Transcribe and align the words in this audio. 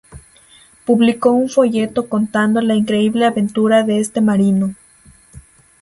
Publicó 0.83 1.29
un 1.31 1.47
folleto 1.47 2.09
contando 2.09 2.59
la 2.61 2.73
increíble 2.73 3.23
aventura 3.23 3.83
de 3.83 3.99
este 3.99 4.19
marino. 4.19 4.73